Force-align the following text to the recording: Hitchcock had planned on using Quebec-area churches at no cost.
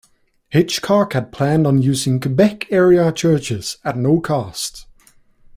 Hitchcock 0.49 1.13
had 1.13 1.31
planned 1.31 1.67
on 1.67 1.79
using 1.79 2.19
Quebec-area 2.19 3.11
churches 3.11 3.77
at 3.85 3.97
no 3.99 4.19
cost. 4.19 4.87